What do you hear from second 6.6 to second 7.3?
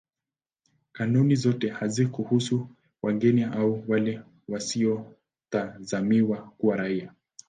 raia.